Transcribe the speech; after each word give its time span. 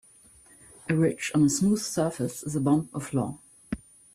A 0.89 0.95
ridge 0.95 1.31
on 1.35 1.43
a 1.43 1.49
smooth 1.51 1.77
surface 1.79 2.41
is 2.41 2.55
a 2.55 2.59
bump 2.59 2.89
or 2.91 3.01
flaw. 3.01 3.37